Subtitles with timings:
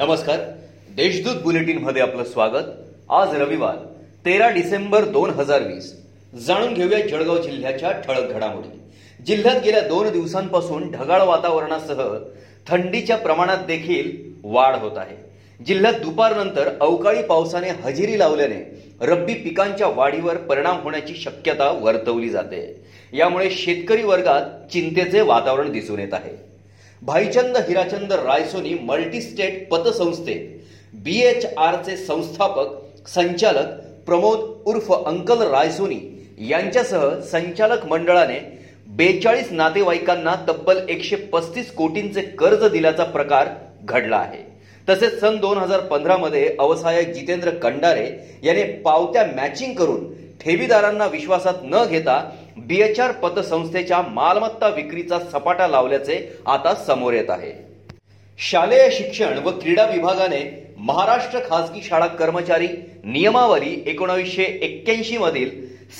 [0.00, 0.38] नमस्कार.
[0.96, 2.68] देशदूत बुलेटिनमध्ये आपलं स्वागत.
[3.08, 3.76] आज रविवार
[4.26, 6.00] तेरा डिसेंबर दोन हजार वीस.
[6.46, 8.80] जाणून घेऊया जळगाव जिल्ह्याच्या ठळक घडामोडी.
[9.24, 12.16] जिल्ह्यात गेल्या दोन दिवसांपासून ढगाळ वातावरणासह
[12.68, 15.16] थंडीच्या प्रमाणात देखील वाढ होत आहे.
[15.64, 22.84] जिल्ह्यात दुपारनंतर अवकाळी पावसाने हजेरी लावल्याने रब्बी पिकांच्या वाढीवर परिणाम होण्याची शक्यता वर्तवली जाते.
[23.12, 26.50] यामुळे शेतकरी वर्गात चिंतेचे वातावरण दिसून येत आहे.
[27.02, 30.40] भाईचंद हिराचंद रायसोनी मल्टीस्टेट पतसंस्थेत.
[31.04, 33.68] बी एच आरचे संस्थापक संचालक
[34.06, 35.98] प्रमोद उर्फ अंकल रायसोनी
[36.48, 38.38] यांच्यासह संचालक मंडळाने
[38.96, 43.48] बेचाळीस नातेवाईकांना तब्बल एकशे पस्तीस कोटींचे कर्ज दिल्याचा प्रकार
[43.84, 44.42] घडला आहे.
[44.88, 48.08] तसेच सन दोन हजार पंधरामध्ये अवसायक जितेंद्र कंडारे
[48.42, 50.08] याने पावत्या मॅचिंग करून
[50.40, 52.20] ठेवीदारांना विश्वासात न घेता
[52.66, 56.16] बीएचआर पतसंस्थेच्या मालमत्ता विक्रीचा सपाटा लावल्याचे
[56.46, 57.52] आता समोर येत आहे.
[58.38, 60.40] शालेय शिक्षण व क्रीडा विभागाने
[60.78, 62.68] महाराष्ट्र खासगी शाळा कर्मचारी
[63.04, 65.50] नियमावली एकोणावीसशे एक्क्याऐंशी मधील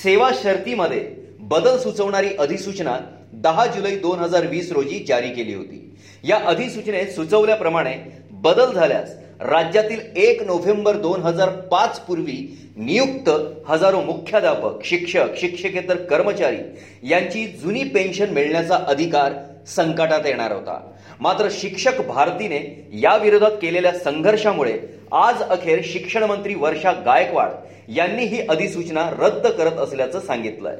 [0.03, 0.99] सेवा शर्तीमध्ये
[1.39, 2.97] बदल सुचवणारी अधिसूचना
[3.33, 5.87] दहा जुलै दोन हजार वीस रोजी जारी केली होती.
[6.23, 7.93] या अधिसूचनेत सुचवल्याप्रमाणे
[8.41, 12.37] बदल झाल्यास राज्यातील एक नोव्हेंबर दोन हजार पाच पूर्वी
[12.77, 13.29] नियुक्त
[13.67, 16.57] हजारो मुख्याध्यापक शिक्षक शिक्षकेतर कर्मचारी
[17.03, 19.33] यांची जुनी पेन्शन मिळण्याचा अधिकार
[19.67, 20.79] संकटात येणार होता.
[21.19, 24.77] मात्र शिक्षक भारतीने या विरोधात केलेल्या संघर्षामुळे
[25.11, 27.49] आज अखेर शिक्षण मंत्री वर्षा गायकवाड
[27.97, 30.77] यांनी ही अधिसूचना रद्द करत असल्याचं सांगितलंय.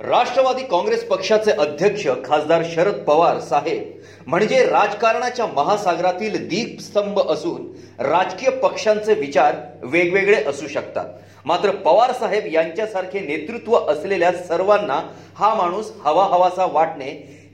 [0.00, 7.66] राष्ट्रवादी काँग्रेस पक्षाचे अध्यक्ष खासदार शरद पवार साहेब म्हणजे राजकारणाच्या महासागरातील दीपस्तंभ असून
[7.98, 11.06] राजकीय पक्षांचे विचार वेगवेगळे असू शकतात.
[11.44, 15.00] मात्र पवार साहेब यांच्यासारखे नेतृत्व असलेल्या सर्वांना
[15.36, 17.10] हा माणूस हवा हवासा वाटणे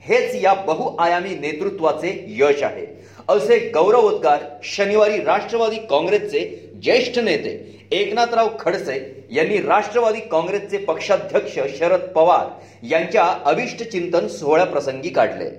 [0.07, 2.85] हेच या बहुआयामी नेतृत्वाचे यश आहे.
[3.29, 6.39] असे गौरवोद्गार शनिवारी राष्ट्रवादी काँग्रेसचे
[6.83, 7.51] ज्येष्ठ नेते
[7.91, 12.45] एकनाथराव खडसे यांनी राष्ट्रवादी काँग्रेसचे पक्षाध्यक्ष शरद पवार
[12.85, 15.49] यांच्या अविष्ट चिंतन सोहळ्याप्रसंगी काढले.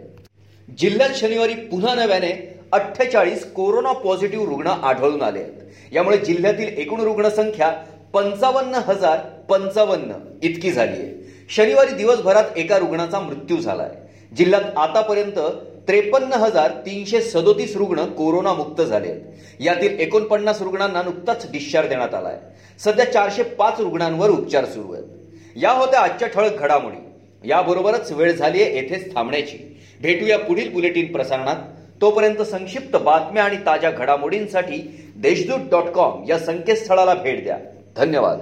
[0.78, 5.92] जिल्ह्यात शनिवारी पुन्हा नव्याने अठ्ठेचाळीस कोरोना पॉझिटिव्ह रुग्ण आढळून आले आहेत.
[5.92, 7.70] यामुळे जिल्ह्यातील एकूण रुग्णसंख्या
[8.12, 9.18] पंचावन्न हजार
[9.50, 11.12] पंचावन्न इतकी झाली आहे.
[11.50, 13.90] शनिवारी दिवसभरात एका रुग्णाचा मृत्यू झालाय.
[14.36, 15.38] जिल्ह्यात आतापर्यंत
[15.88, 19.20] त्रेपन्न हजार तीनशे सदोतीस रुग्ण कोरोनामुक्त झाले आहेत.
[19.60, 22.38] यातील एकोणपन्नास रुग्णांना नुकताच डिस्चार्ज देण्यात आला आहे
[22.78, 25.04] सध्या चारशे पाच रुग्णांवर उपचार सुरू आहेत.
[25.56, 27.48] या होत्या आजच्या ठळक घडामोडी.
[27.48, 29.58] याबरोबरच वेळ झाली आहे येथेच थांबण्याची.
[30.02, 31.56] भेटूया पुढील बुलेटिन प्रसारणात.
[32.00, 37.58] तोपर्यंत संक्षिप्त बातम्या आणि ताज्या घडामोडींसाठी देशदूत डॉट कॉम या संकेतस्थळाला भेट द्या.
[37.96, 38.38] धन्यवाद.